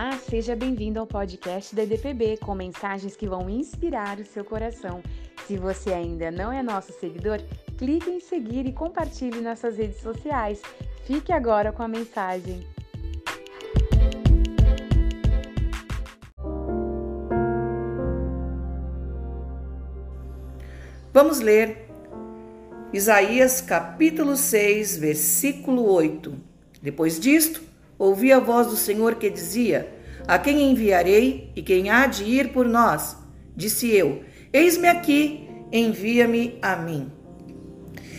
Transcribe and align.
Olá, 0.00 0.16
seja 0.30 0.54
bem-vindo 0.54 1.00
ao 1.00 1.08
podcast 1.08 1.74
da 1.74 1.82
EDPB 1.82 2.36
com 2.36 2.54
mensagens 2.54 3.16
que 3.16 3.26
vão 3.26 3.50
inspirar 3.50 4.20
o 4.20 4.24
seu 4.24 4.44
coração. 4.44 5.02
Se 5.44 5.56
você 5.56 5.92
ainda 5.92 6.30
não 6.30 6.52
é 6.52 6.62
nosso 6.62 6.92
seguidor, 6.92 7.40
clique 7.76 8.08
em 8.08 8.20
seguir 8.20 8.64
e 8.64 8.72
compartilhe 8.72 9.40
nossas 9.40 9.76
redes 9.76 10.00
sociais. 10.00 10.62
Fique 11.04 11.32
agora 11.32 11.72
com 11.72 11.82
a 11.82 11.88
mensagem. 11.88 12.64
Vamos 21.12 21.40
ler 21.40 21.88
Isaías 22.92 23.60
capítulo 23.60 24.36
6, 24.36 24.96
versículo 24.96 25.90
8. 25.90 26.36
Depois 26.80 27.18
disto, 27.18 27.67
ouvi 27.98 28.32
a 28.32 28.38
voz 28.38 28.68
do 28.68 28.76
Senhor 28.76 29.16
que 29.16 29.28
dizia: 29.28 29.88
A 30.26 30.38
quem 30.38 30.70
enviarei 30.70 31.52
e 31.56 31.62
quem 31.62 31.90
há 31.90 32.06
de 32.06 32.24
ir 32.24 32.52
por 32.52 32.66
nós? 32.66 33.16
Disse 33.56 33.90
eu: 33.90 34.22
Eis-me 34.52 34.88
aqui, 34.88 35.48
envia-me 35.72 36.58
a 36.62 36.76
mim. 36.76 37.10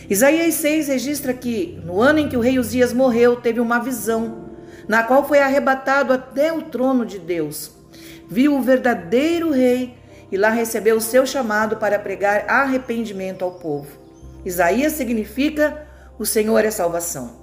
Isaías 0.08 0.54
6 0.54 0.88
registra 0.88 1.32
que, 1.32 1.80
no 1.84 2.00
ano 2.00 2.18
em 2.18 2.28
que 2.28 2.36
o 2.36 2.40
rei 2.40 2.58
Uzias 2.58 2.92
morreu, 2.92 3.36
teve 3.36 3.60
uma 3.60 3.78
visão, 3.78 4.50
na 4.88 5.04
qual 5.04 5.26
foi 5.26 5.38
arrebatado 5.38 6.12
até 6.12 6.52
o 6.52 6.62
trono 6.62 7.06
de 7.06 7.18
Deus. 7.18 7.70
Viu 8.28 8.56
o 8.56 8.62
verdadeiro 8.62 9.50
rei 9.50 9.94
e 10.30 10.36
lá 10.36 10.50
recebeu 10.50 10.96
o 10.96 11.00
seu 11.00 11.24
chamado 11.24 11.76
para 11.76 11.98
pregar 11.98 12.44
arrependimento 12.48 13.44
ao 13.44 13.52
povo. 13.52 13.88
Isaías 14.44 14.94
significa 14.94 15.86
o 16.18 16.26
Senhor 16.26 16.64
é 16.64 16.70
salvação. 16.70 17.39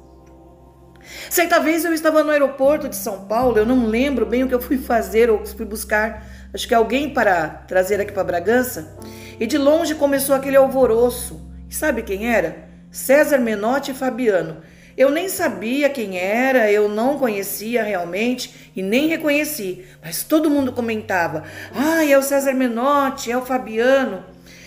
Certa 1.29 1.59
vez 1.59 1.83
eu 1.83 1.93
estava 1.93 2.23
no 2.23 2.31
aeroporto 2.31 2.87
de 2.87 2.95
São 2.95 3.25
Paulo, 3.25 3.57
eu 3.57 3.65
não 3.65 3.85
lembro 3.85 4.25
bem 4.25 4.43
o 4.43 4.47
que 4.47 4.55
eu 4.55 4.61
fui 4.61 4.77
fazer 4.77 5.29
ou 5.29 5.45
fui 5.45 5.65
buscar, 5.65 6.25
acho 6.53 6.67
que 6.67 6.73
alguém 6.73 7.09
para 7.09 7.47
trazer 7.67 7.99
aqui 7.99 8.13
para 8.13 8.23
Bragança, 8.23 8.97
e 9.39 9.45
de 9.45 9.57
longe 9.57 9.95
começou 9.95 10.35
aquele 10.35 10.55
alvoroço. 10.55 11.45
E 11.69 11.75
sabe 11.75 12.01
quem 12.01 12.33
era? 12.33 12.67
César 12.89 13.39
Menotti 13.39 13.91
e 13.91 13.93
Fabiano. 13.93 14.61
Eu 14.97 15.11
nem 15.11 15.29
sabia 15.29 15.89
quem 15.89 16.17
era, 16.17 16.71
eu 16.71 16.89
não 16.89 17.19
conhecia 17.19 17.83
realmente 17.83 18.71
e 18.75 18.81
nem 18.81 19.07
reconheci, 19.07 19.85
mas 20.01 20.23
todo 20.23 20.49
mundo 20.49 20.71
comentava: 20.71 21.43
ah, 21.75 22.03
é 22.03 22.17
o 22.17 22.23
César 22.23 22.53
Menotti, 22.53 23.31
é 23.31 23.37
o 23.37 23.45
Fabiano. 23.45 24.25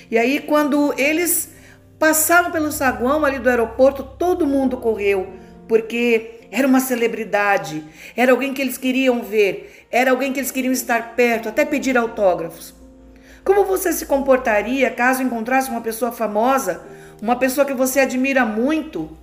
E 0.09 0.17
aí, 0.17 0.39
quando 0.41 0.95
eles 0.97 1.51
passavam 1.99 2.53
pelo 2.53 2.71
saguão 2.71 3.25
ali 3.25 3.39
do 3.39 3.49
aeroporto, 3.49 4.05
todo 4.05 4.47
mundo 4.47 4.77
correu, 4.77 5.33
porque 5.67 6.40
era 6.51 6.67
uma 6.67 6.81
celebridade, 6.81 7.85
era 8.17 8.33
alguém 8.33 8.53
que 8.53 8.61
eles 8.61 8.77
queriam 8.77 9.23
ver, 9.23 9.87
era 9.91 10.11
alguém 10.11 10.33
que 10.33 10.41
eles 10.41 10.51
queriam 10.51 10.73
estar 10.73 11.15
perto, 11.15 11.49
até 11.49 11.65
pedir 11.65 11.97
autógrafos. 11.97 12.75
Como 13.45 13.65
você 13.65 13.93
se 13.93 14.07
comportaria 14.07 14.91
caso 14.91 15.23
encontrasse 15.23 15.71
uma 15.71 15.81
pessoa 15.81 16.13
famosa, 16.13 16.83
uma 17.23 17.37
pessoa 17.37 17.67
que 17.67 17.73
você 17.73 18.01
admira 18.01 18.45
muito? 18.45 19.17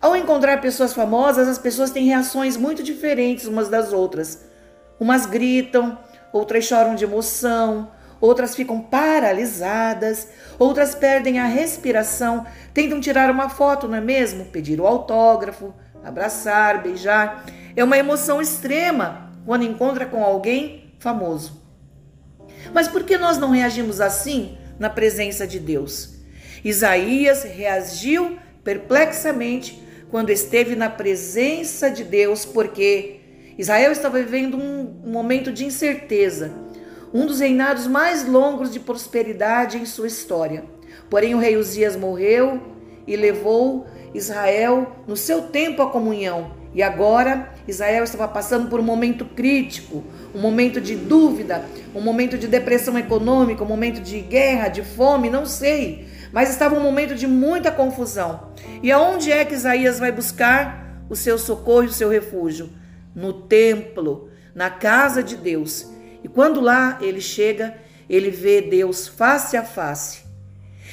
Ao 0.00 0.14
encontrar 0.14 0.60
pessoas 0.60 0.92
famosas, 0.92 1.48
as 1.48 1.58
pessoas 1.58 1.90
têm 1.90 2.06
reações 2.06 2.56
muito 2.56 2.82
diferentes 2.82 3.46
umas 3.46 3.68
das 3.68 3.92
outras. 3.92 4.44
Umas 5.00 5.26
gritam, 5.26 5.98
outras 6.32 6.64
choram 6.64 6.94
de 6.94 7.04
emoção, 7.04 7.90
outras 8.20 8.54
ficam 8.54 8.80
paralisadas, 8.80 10.28
outras 10.58 10.94
perdem 10.94 11.38
a 11.38 11.46
respiração, 11.46 12.46
tentam 12.74 13.00
tirar 13.00 13.30
uma 13.30 13.48
foto, 13.48 13.88
não 13.88 13.96
é 13.96 14.00
mesmo? 14.00 14.44
Pedir 14.46 14.80
o 14.80 14.86
autógrafo, 14.86 15.74
abraçar, 16.08 16.82
beijar. 16.82 17.44
É 17.76 17.84
uma 17.84 17.98
emoção 17.98 18.40
extrema 18.40 19.32
quando 19.46 19.64
encontra 19.64 20.06
com 20.06 20.22
alguém 20.24 20.92
famoso. 20.98 21.62
Mas 22.72 22.88
por 22.88 23.04
que 23.04 23.16
nós 23.16 23.38
não 23.38 23.50
reagimos 23.50 24.00
assim 24.00 24.58
na 24.78 24.90
presença 24.90 25.46
de 25.46 25.58
Deus? 25.58 26.16
Isaías 26.64 27.44
reagiu 27.44 28.38
perplexamente 28.64 29.82
quando 30.10 30.30
esteve 30.30 30.74
na 30.74 30.90
presença 30.90 31.90
de 31.90 32.02
Deus, 32.02 32.44
porque 32.44 33.20
Israel 33.56 33.92
estava 33.92 34.18
vivendo 34.18 34.56
um 34.56 34.84
momento 35.04 35.52
de 35.52 35.64
incerteza, 35.64 36.52
um 37.12 37.26
dos 37.26 37.40
reinados 37.40 37.86
mais 37.86 38.26
longos 38.26 38.72
de 38.72 38.80
prosperidade 38.80 39.78
em 39.78 39.86
sua 39.86 40.06
história. 40.06 40.64
Porém, 41.08 41.34
o 41.34 41.38
rei 41.38 41.56
Uzias 41.56 41.96
morreu 41.96 42.60
e 43.06 43.16
levou 43.16 43.86
Israel 44.14 45.04
no 45.06 45.16
seu 45.16 45.42
tempo 45.42 45.82
à 45.82 45.90
comunhão. 45.90 46.56
E 46.74 46.82
agora 46.82 47.54
Israel 47.66 48.04
estava 48.04 48.28
passando 48.28 48.68
por 48.68 48.78
um 48.78 48.82
momento 48.82 49.24
crítico, 49.24 50.04
um 50.34 50.40
momento 50.40 50.80
de 50.80 50.94
dúvida, 50.94 51.64
um 51.94 52.00
momento 52.00 52.36
de 52.36 52.46
depressão 52.46 52.98
econômica, 52.98 53.64
um 53.64 53.66
momento 53.66 54.00
de 54.00 54.20
guerra, 54.20 54.68
de 54.68 54.82
fome, 54.82 55.30
não 55.30 55.46
sei 55.46 56.08
mas 56.32 56.50
estava 56.50 56.74
um 56.74 56.82
momento 56.82 57.14
de 57.14 57.26
muita 57.26 57.70
confusão. 57.70 58.52
E 58.82 58.92
aonde 58.92 59.32
é 59.32 59.44
que 59.44 59.54
Isaías 59.54 59.98
vai 59.98 60.12
buscar 60.12 61.02
o 61.08 61.16
seu 61.16 61.38
socorro 61.38 61.84
e 61.84 61.88
o 61.88 61.92
seu 61.92 62.08
refúgio? 62.08 62.70
No 63.14 63.32
templo, 63.32 64.28
na 64.54 64.70
casa 64.70 65.22
de 65.22 65.36
Deus. 65.36 65.90
E 66.22 66.28
quando 66.28 66.60
lá 66.60 66.98
ele 67.00 67.20
chega, 67.20 67.74
ele 68.08 68.30
vê 68.30 68.60
Deus 68.60 69.08
face 69.08 69.56
a 69.56 69.64
face. 69.64 70.27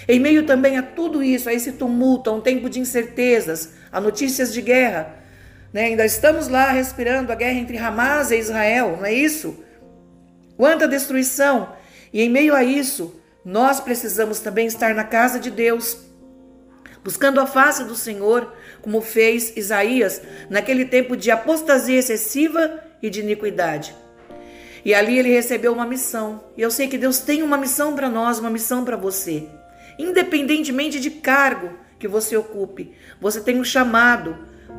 Em 0.08 0.20
meio 0.20 0.46
também 0.46 0.78
a 0.78 0.84
tudo 0.84 1.24
isso, 1.24 1.50
a 1.50 1.54
esse 1.54 1.72
tumulto, 1.74 2.30
a 2.30 2.34
um 2.34 2.42
tempo 2.42 2.70
de 2.70 2.80
incertezas, 2.80 3.72
a 3.92 4.00
notícias 4.00 4.54
de 4.54 4.62
guerra, 4.62 5.16
né? 5.74 5.86
ainda 5.86 6.06
estamos 6.06 6.48
lá 6.48 6.72
respirando 6.72 7.32
a 7.32 7.36
guerra 7.36 7.60
entre 7.60 7.78
Hamas 7.78 8.32
e 8.32 8.38
Israel, 8.38 8.98
não 8.98 9.06
é 9.06 9.14
isso? 9.14 9.64
Quanta 10.56 10.88
destruição! 10.88 11.76
E 12.14 12.22
em 12.22 12.30
meio 12.30 12.56
a 12.56 12.64
isso, 12.64 13.20
nós 13.44 13.80
precisamos 13.80 14.40
também 14.40 14.68
estar 14.68 14.94
na 14.96 15.04
casa 15.04 15.40
de 15.40 15.52
Deus, 15.52 15.98
buscando 17.04 17.40
a 17.40 17.46
face 17.46 17.84
do 17.84 17.96
Senhor, 17.96 18.54
como 18.82 19.02
fez 19.02 19.54
Isaías 19.58 20.22
naquele 20.50 20.86
tempo 20.86 21.18
de 21.18 21.30
apostasia 21.30 22.00
excessiva 22.00 22.80
e 23.02 23.10
de 23.10 23.20
iniquidade. 23.22 23.94
E 24.86 24.94
ali 24.94 25.18
ele 25.18 25.30
recebeu 25.30 25.74
uma 25.74 25.86
missão. 25.86 26.44
E 26.56 26.62
eu 26.62 26.70
sei 26.70 26.88
que 26.88 26.98
Deus 26.98 27.20
tem 27.20 27.42
uma 27.42 27.58
missão 27.58 27.96
para 27.96 28.08
nós, 28.08 28.38
uma 28.38 28.52
missão 28.52 28.86
para 28.86 28.96
você. 28.96 29.48
Independentemente 29.98 31.00
de 31.00 31.10
cargo 31.10 31.72
que 31.98 32.08
você 32.08 32.36
ocupe, 32.36 32.94
você 33.20 33.40
tem 33.40 33.60
um 33.60 33.64
chamado 33.64 34.38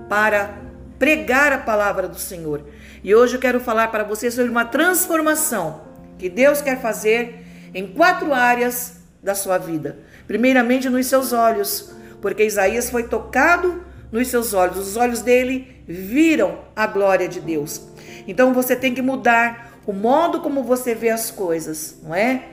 para 0.09 0.59
pregar 0.99 1.53
a 1.53 1.59
palavra 1.59 2.09
do 2.09 2.19
Senhor. 2.19 2.65
E 3.03 3.15
hoje 3.15 3.37
eu 3.37 3.41
quero 3.41 3.61
falar 3.61 3.89
para 3.89 4.05
você 4.05 4.31
sobre 4.31 4.51
uma 4.51 4.65
transformação 4.65 5.83
que 6.19 6.29
Deus 6.29 6.61
quer 6.61 6.81
fazer 6.81 7.45
em 7.75 7.87
quatro 7.87 8.33
áreas 8.33 9.01
da 9.23 9.35
sua 9.35 9.59
vida. 9.59 9.99
Primeiramente, 10.27 10.89
nos 10.89 11.07
seus 11.07 11.33
olhos, 11.33 11.93
porque 12.21 12.45
Isaías 12.45 12.91
foi 12.91 13.05
tocado 13.05 13.85
nos 14.11 14.29
seus 14.29 14.55
olhos, 14.55 14.79
os 14.79 14.97
olhos 14.97 15.21
dele 15.21 15.83
viram 15.87 16.61
a 16.75 16.87
glória 16.87 17.29
de 17.29 17.41
Deus. 17.41 17.87
Então 18.27 18.53
você 18.53 18.75
tem 18.75 18.95
que 18.95 19.03
mudar 19.03 19.76
o 19.87 19.93
modo 19.93 20.41
como 20.41 20.63
você 20.63 20.95
vê 20.95 21.11
as 21.11 21.31
coisas, 21.31 21.99
não 22.03 22.15
é? 22.15 22.45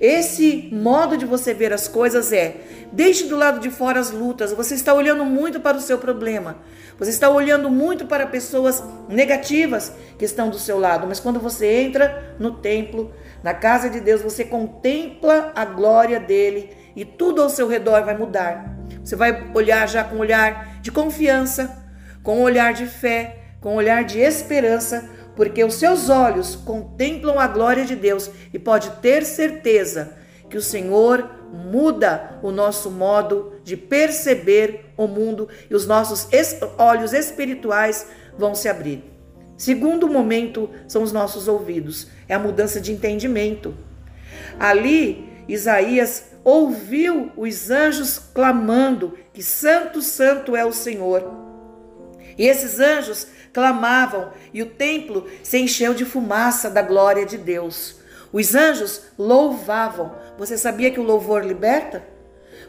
Esse 0.00 0.70
modo 0.72 1.16
de 1.16 1.26
você 1.26 1.52
ver 1.52 1.72
as 1.72 1.86
coisas 1.86 2.32
é: 2.32 2.56
deixe 2.90 3.24
do 3.24 3.36
lado 3.36 3.60
de 3.60 3.70
fora 3.70 4.00
as 4.00 4.10
lutas. 4.10 4.52
Você 4.52 4.74
está 4.74 4.94
olhando 4.94 5.24
muito 5.24 5.60
para 5.60 5.76
o 5.76 5.80
seu 5.80 5.98
problema. 5.98 6.56
Você 6.98 7.10
está 7.10 7.28
olhando 7.28 7.70
muito 7.70 8.06
para 8.06 8.26
pessoas 8.26 8.82
negativas 9.08 9.92
que 10.18 10.24
estão 10.24 10.48
do 10.50 10.58
seu 10.58 10.78
lado. 10.78 11.06
Mas 11.06 11.20
quando 11.20 11.38
você 11.38 11.66
entra 11.82 12.34
no 12.38 12.52
templo, 12.52 13.12
na 13.42 13.54
casa 13.54 13.88
de 13.88 14.00
Deus, 14.00 14.22
você 14.22 14.44
contempla 14.44 15.52
a 15.54 15.64
glória 15.64 16.18
dele 16.18 16.70
e 16.96 17.04
tudo 17.04 17.42
ao 17.42 17.50
seu 17.50 17.68
redor 17.68 18.02
vai 18.04 18.16
mudar. 18.16 18.76
Você 19.04 19.16
vai 19.16 19.50
olhar 19.54 19.88
já 19.88 20.04
com 20.04 20.16
um 20.16 20.20
olhar 20.20 20.80
de 20.82 20.90
confiança, 20.90 21.84
com 22.22 22.38
um 22.38 22.42
olhar 22.42 22.72
de 22.72 22.86
fé, 22.86 23.36
com 23.60 23.72
um 23.72 23.76
olhar 23.76 24.04
de 24.04 24.18
esperança, 24.18 25.08
porque 25.40 25.64
os 25.64 25.76
seus 25.76 26.10
olhos 26.10 26.54
contemplam 26.54 27.40
a 27.40 27.46
glória 27.46 27.86
de 27.86 27.96
Deus 27.96 28.30
e 28.52 28.58
pode 28.58 28.90
ter 29.00 29.24
certeza 29.24 30.12
que 30.50 30.56
o 30.58 30.60
Senhor 30.60 31.30
muda 31.50 32.38
o 32.42 32.50
nosso 32.50 32.90
modo 32.90 33.54
de 33.64 33.74
perceber 33.74 34.92
o 34.98 35.06
mundo 35.06 35.48
e 35.70 35.74
os 35.74 35.86
nossos 35.86 36.28
olhos 36.76 37.14
espirituais 37.14 38.06
vão 38.36 38.54
se 38.54 38.68
abrir. 38.68 39.02
Segundo 39.56 40.10
momento 40.10 40.68
são 40.86 41.02
os 41.02 41.10
nossos 41.10 41.48
ouvidos, 41.48 42.08
é 42.28 42.34
a 42.34 42.38
mudança 42.38 42.78
de 42.78 42.92
entendimento. 42.92 43.74
Ali, 44.58 45.26
Isaías 45.48 46.22
ouviu 46.44 47.32
os 47.34 47.70
anjos 47.70 48.18
clamando 48.34 49.16
que 49.32 49.42
Santo, 49.42 50.02
Santo 50.02 50.54
é 50.54 50.66
o 50.66 50.72
Senhor. 50.72 51.40
E 52.36 52.46
esses 52.46 52.78
anjos 52.78 53.26
clamavam 53.52 54.32
e 54.52 54.62
o 54.62 54.66
templo 54.66 55.26
se 55.42 55.58
encheu 55.58 55.94
de 55.94 56.04
fumaça 56.04 56.70
da 56.70 56.82
glória 56.82 57.26
de 57.26 57.36
Deus. 57.36 57.96
Os 58.32 58.54
anjos 58.54 59.02
louvavam. 59.18 60.14
Você 60.38 60.56
sabia 60.56 60.90
que 60.90 61.00
o 61.00 61.04
louvor 61.04 61.44
liberta? 61.44 62.04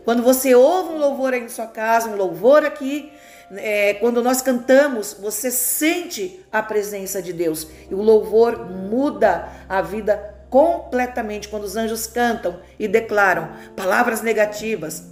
Quando 0.03 0.23
você 0.23 0.55
ouve 0.55 0.93
um 0.93 0.97
louvor 0.97 1.33
aí 1.33 1.43
em 1.43 1.49
sua 1.49 1.67
casa, 1.67 2.09
um 2.09 2.15
louvor 2.15 2.65
aqui, 2.65 3.11
é, 3.51 3.93
quando 3.95 4.23
nós 4.23 4.41
cantamos, 4.41 5.15
você 5.19 5.51
sente 5.51 6.43
a 6.51 6.63
presença 6.63 7.21
de 7.21 7.33
Deus. 7.33 7.67
E 7.89 7.93
o 7.93 8.01
louvor 8.01 8.67
muda 8.69 9.49
a 9.69 9.81
vida 9.81 10.35
completamente 10.49 11.47
quando 11.47 11.63
os 11.63 11.75
anjos 11.75 12.07
cantam 12.07 12.59
e 12.77 12.87
declaram 12.87 13.49
palavras 13.75 14.21
negativas, 14.21 15.05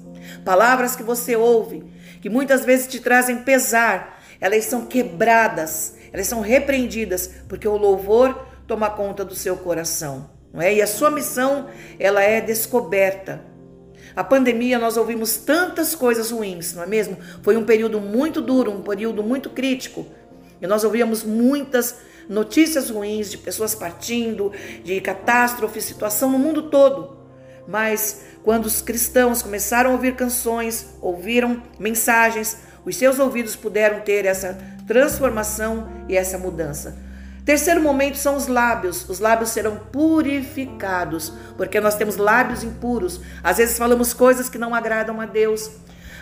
palavras 0.44 0.96
que 0.96 1.04
você 1.04 1.36
ouve, 1.36 1.86
que 2.22 2.30
muitas 2.30 2.66
vezes 2.66 2.88
te 2.88 3.00
trazem 3.00 3.38
pesar, 3.38 4.19
elas 4.40 4.66
são 4.66 4.86
quebradas, 4.86 5.96
elas 6.12 6.28
são 6.28 6.42
repreendidas, 6.42 7.30
porque 7.48 7.68
o 7.68 7.78
louvor 7.78 8.48
toma 8.68 8.90
conta 8.90 9.26
do 9.26 9.36
seu 9.36 9.58
coração, 9.58 10.30
não 10.54 10.62
é? 10.62 10.74
E 10.74 10.82
a 10.82 10.88
sua 10.88 11.12
missão, 11.12 11.68
ela 12.00 12.22
é 12.22 12.40
descoberta. 12.40 13.44
A 14.16 14.24
pandemia, 14.24 14.80
nós 14.80 14.98
ouvimos 14.98 15.38
tantas 15.38 15.96
coisas 15.96 16.32
ruins, 16.32 16.74
não 16.74 16.84
é 16.84 16.88
mesmo? 16.88 17.18
Foi 17.42 17.56
um 17.56 17.64
período 17.64 18.00
muito 18.00 18.42
duro, 18.42 18.72
um 18.72 18.82
período 18.82 19.24
muito 19.24 19.50
crítico. 19.50 20.06
E 20.62 20.68
nós 20.68 20.84
ouvíamos 20.84 21.24
muitas 21.24 21.96
notícias 22.28 22.90
ruins 22.90 23.32
de 23.32 23.38
pessoas 23.38 23.74
partindo, 23.74 24.52
de 24.84 25.00
catástrofe, 25.02 25.82
situação 25.82 26.30
no 26.32 26.38
mundo 26.40 26.70
todo. 26.70 27.18
Mas 27.68 28.22
quando 28.44 28.66
os 28.66 28.82
cristãos 28.82 29.42
começaram 29.42 29.92
a 29.92 29.94
ouvir 29.94 30.16
canções, 30.16 30.88
ouviram 31.02 31.62
mensagens, 31.80 32.58
os 32.86 32.96
seus 32.96 33.20
ouvidos 33.20 33.56
puderam 33.56 34.02
ter 34.02 34.26
essa 34.26 34.58
transformação 34.88 35.90
e 36.08 36.18
essa 36.18 36.38
mudança. 36.38 36.98
Terceiro 37.50 37.82
momento 37.82 38.16
são 38.16 38.36
os 38.36 38.48
lábios. 38.48 39.10
Os 39.10 39.20
lábios 39.20 39.50
serão 39.50 39.76
purificados, 39.76 41.34
porque 41.58 41.80
nós 41.80 41.96
temos 41.96 42.18
lábios 42.18 42.64
impuros. 42.64 43.20
Às 43.44 43.58
vezes 43.58 43.78
falamos 43.78 44.14
coisas 44.14 44.50
que 44.50 44.58
não 44.58 44.76
agradam 44.76 45.20
a 45.20 45.26
Deus. 45.26 45.72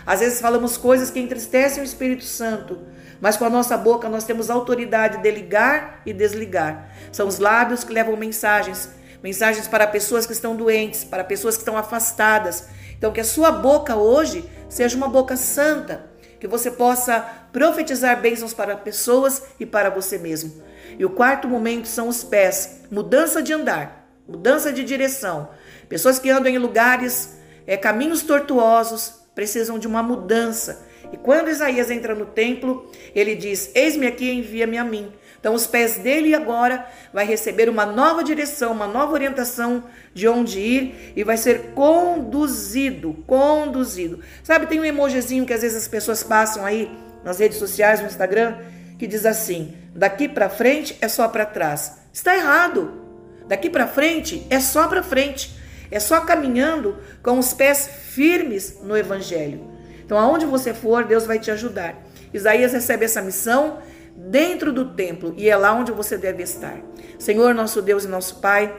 Às 0.06 0.20
vezes 0.20 0.40
falamos 0.40 0.78
coisas 0.78 1.10
que 1.10 1.20
entristecem 1.20 1.82
o 1.82 1.84
Espírito 1.84 2.24
Santo. 2.24 2.78
Mas 3.20 3.36
com 3.36 3.44
a 3.44 3.50
nossa 3.50 3.76
boca 3.76 4.08
nós 4.08 4.24
temos 4.24 4.48
autoridade 4.48 5.18
de 5.18 5.30
ligar 5.30 6.00
e 6.06 6.14
desligar. 6.14 6.88
São 7.12 7.28
os 7.28 7.38
lábios 7.38 7.84
que 7.84 7.92
levam 7.92 8.16
mensagens, 8.16 8.88
mensagens 9.22 9.68
para 9.68 9.86
pessoas 9.86 10.24
que 10.24 10.32
estão 10.32 10.56
doentes, 10.56 11.04
para 11.04 11.22
pessoas 11.24 11.56
que 11.56 11.60
estão 11.60 11.76
afastadas. 11.76 12.68
Então 12.96 13.12
que 13.12 13.20
a 13.20 13.24
sua 13.24 13.50
boca 13.50 13.96
hoje 13.96 14.48
seja 14.66 14.96
uma 14.96 15.08
boca 15.08 15.36
santa, 15.36 16.07
que 16.38 16.46
você 16.46 16.70
possa 16.70 17.20
profetizar 17.52 18.20
bênçãos 18.20 18.54
para 18.54 18.76
pessoas 18.76 19.42
e 19.58 19.66
para 19.66 19.90
você 19.90 20.18
mesmo. 20.18 20.62
E 20.98 21.04
o 21.04 21.10
quarto 21.10 21.48
momento 21.48 21.86
são 21.86 22.08
os 22.08 22.24
pés, 22.24 22.82
mudança 22.90 23.42
de 23.42 23.52
andar, 23.52 24.08
mudança 24.26 24.72
de 24.72 24.84
direção. 24.84 25.50
Pessoas 25.88 26.18
que 26.18 26.30
andam 26.30 26.52
em 26.52 26.58
lugares, 26.58 27.36
é, 27.66 27.76
caminhos 27.76 28.22
tortuosos, 28.22 29.14
precisam 29.34 29.78
de 29.78 29.86
uma 29.86 30.02
mudança. 30.02 30.86
E 31.12 31.16
quando 31.16 31.48
Isaías 31.48 31.90
entra 31.90 32.14
no 32.14 32.26
templo, 32.26 32.90
ele 33.14 33.34
diz: 33.34 33.70
Eis-me 33.74 34.06
aqui, 34.06 34.30
envia-me 34.30 34.76
a 34.76 34.84
mim. 34.84 35.12
Então, 35.40 35.54
os 35.54 35.66
pés 35.66 35.98
dele 35.98 36.34
agora 36.34 36.86
vai 37.12 37.24
receber 37.24 37.68
uma 37.68 37.86
nova 37.86 38.24
direção, 38.24 38.72
uma 38.72 38.88
nova 38.88 39.12
orientação 39.12 39.84
de 40.12 40.26
onde 40.26 40.58
ir 40.58 41.12
e 41.14 41.22
vai 41.22 41.36
ser 41.36 41.70
conduzido, 41.74 43.14
conduzido. 43.26 44.20
Sabe, 44.42 44.66
tem 44.66 44.80
um 44.80 44.84
emojizinho 44.84 45.46
que 45.46 45.52
às 45.52 45.62
vezes 45.62 45.78
as 45.78 45.88
pessoas 45.88 46.22
passam 46.24 46.64
aí 46.64 46.90
nas 47.24 47.38
redes 47.38 47.58
sociais, 47.58 48.00
no 48.00 48.06
Instagram, 48.06 48.56
que 48.98 49.06
diz 49.06 49.24
assim: 49.24 49.74
daqui 49.94 50.28
para 50.28 50.48
frente 50.48 50.96
é 51.00 51.08
só 51.08 51.28
para 51.28 51.46
trás. 51.46 51.98
Está 52.12 52.36
errado. 52.36 53.06
Daqui 53.46 53.70
para 53.70 53.86
frente 53.86 54.44
é 54.50 54.58
só 54.58 54.88
para 54.88 55.02
frente. 55.02 55.56
É 55.90 56.00
só 56.00 56.20
caminhando 56.20 56.98
com 57.22 57.38
os 57.38 57.54
pés 57.54 57.88
firmes 58.10 58.78
no 58.82 58.96
evangelho. 58.96 59.66
Então, 60.04 60.18
aonde 60.18 60.44
você 60.44 60.74
for, 60.74 61.04
Deus 61.04 61.26
vai 61.26 61.38
te 61.38 61.50
ajudar. 61.50 61.94
Isaías 62.32 62.72
recebe 62.72 63.04
essa 63.04 63.22
missão 63.22 63.78
dentro 64.18 64.72
do 64.72 64.86
templo 64.94 65.32
e 65.36 65.48
é 65.48 65.56
lá 65.56 65.72
onde 65.72 65.92
você 65.92 66.18
deve 66.18 66.42
estar. 66.42 66.80
Senhor, 67.18 67.54
nosso 67.54 67.80
Deus 67.80 68.04
e 68.04 68.08
nosso 68.08 68.40
Pai, 68.40 68.74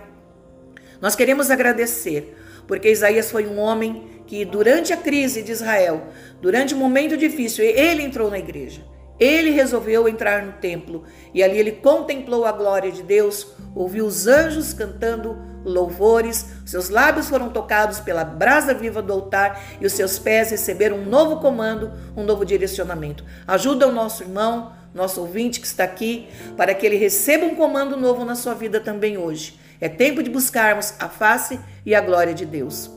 nós 1.01 1.15
queremos 1.15 1.49
agradecer, 1.49 2.35
porque 2.67 2.91
Isaías 2.91 3.31
foi 3.31 3.47
um 3.47 3.57
homem 3.57 4.21
que, 4.27 4.43
durante 4.43 4.91
a 4.91 4.97
crise 4.97 5.41
de 5.41 5.53
Israel, 5.53 6.07
durante 6.41 6.75
um 6.75 6.77
momento 6.77 7.15
difícil, 7.15 7.63
ele 7.63 8.03
entrou 8.03 8.29
na 8.29 8.37
igreja. 8.37 8.81
Ele 9.17 9.49
resolveu 9.49 10.07
entrar 10.07 10.45
no 10.45 10.53
templo 10.53 11.03
e 11.33 11.43
ali 11.43 11.57
ele 11.57 11.73
contemplou 11.73 12.45
a 12.45 12.53
glória 12.53 12.89
de 12.89 13.03
Deus, 13.03 13.47
ouviu 13.75 14.05
os 14.05 14.27
anjos 14.27 14.73
cantando 14.73 15.37
louvores, 15.65 16.45
seus 16.65 16.87
lábios 16.89 17.27
foram 17.27 17.49
tocados 17.49 17.99
pela 17.99 18.23
brasa 18.23 18.73
viva 18.73 19.01
do 19.01 19.11
altar 19.11 19.61
e 19.81 19.85
os 19.85 19.91
seus 19.91 20.17
pés 20.17 20.51
receberam 20.51 20.97
um 20.97 21.05
novo 21.05 21.41
comando, 21.41 21.91
um 22.15 22.23
novo 22.23 22.45
direcionamento. 22.45 23.25
Ajuda 23.45 23.87
o 23.87 23.91
nosso 23.91 24.23
irmão, 24.23 24.71
nosso 24.99 25.21
ouvinte 25.21 25.59
que 25.59 25.65
está 25.65 25.83
aqui, 25.83 26.27
para 26.55 26.75
que 26.75 26.85
ele 26.85 26.97
receba 26.97 27.45
um 27.45 27.55
comando 27.55 27.97
novo 27.97 28.23
na 28.23 28.35
sua 28.35 28.53
vida 28.53 28.79
também 28.79 29.17
hoje. 29.17 29.59
É 29.81 29.89
tempo 29.89 30.21
de 30.21 30.29
buscarmos 30.29 30.93
a 30.99 31.09
face 31.09 31.59
e 31.85 31.95
a 31.95 32.01
glória 32.01 32.33
de 32.33 32.45
Deus. 32.45 32.91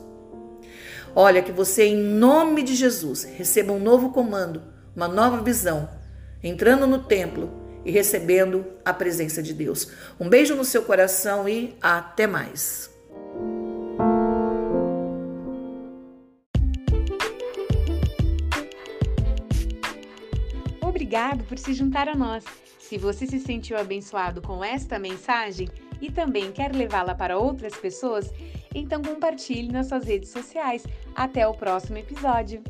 Olha, 1.15 1.41
que 1.41 1.51
você, 1.51 1.85
em 1.85 1.95
nome 1.95 2.63
de 2.63 2.75
Jesus, 2.75 3.23
receba 3.23 3.71
um 3.71 3.79
novo 3.79 4.11
comando, 4.11 4.61
uma 4.95 5.07
nova 5.07 5.41
visão 5.41 5.89
entrando 6.43 6.85
no 6.85 6.99
templo 6.99 7.49
e 7.85 7.91
recebendo 7.91 8.65
a 8.83 8.93
presença 8.93 9.41
de 9.41 9.53
Deus. 9.53 9.89
Um 10.19 10.27
beijo 10.27 10.55
no 10.55 10.65
seu 10.65 10.83
coração 10.83 11.47
e 11.47 11.75
até 11.81 12.27
mais. 12.27 12.92
Obrigado 21.13 21.43
por 21.43 21.59
se 21.59 21.75
juntar 21.75 22.09
a 22.09 22.15
nós. 22.15 22.43
Se 22.79 22.97
você 22.97 23.27
se 23.27 23.39
sentiu 23.39 23.77
abençoado 23.77 24.41
com 24.41 24.63
esta 24.63 24.97
mensagem 24.97 25.69
e 26.01 26.09
também 26.09 26.51
quer 26.51 26.75
levá-la 26.75 27.13
para 27.13 27.37
outras 27.37 27.75
pessoas, 27.75 28.33
então 28.73 28.99
compartilhe 28.99 29.71
nas 29.71 29.89
suas 29.89 30.05
redes 30.05 30.31
sociais. 30.31 30.83
Até 31.15 31.47
o 31.47 31.53
próximo 31.53 31.99
episódio. 31.99 32.63